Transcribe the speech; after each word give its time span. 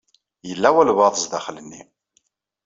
Yella 0.49 0.69
walebɛaḍ 0.75 1.15
zdaxel-nni. 1.23 1.81